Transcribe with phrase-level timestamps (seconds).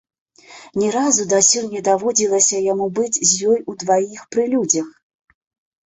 [0.83, 4.87] Ні разу дасюль не даводзілася яму быць з ёй удваіх пры людзях.